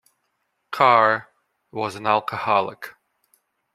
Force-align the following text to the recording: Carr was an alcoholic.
Carr 0.71 1.29
was 1.71 1.93
an 1.95 2.07
alcoholic. 2.07 2.95